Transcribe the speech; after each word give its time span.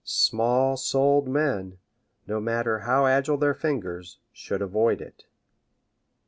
Small 0.03 0.77
souled 0.77 1.27
men, 1.27 1.77
no 2.25 2.39
matter 2.39 2.79
how 2.79 3.05
agile 3.05 3.37
their 3.37 3.53
fingers, 3.53 4.17
should 4.33 4.63
avoid 4.63 4.99
it. 4.99 5.25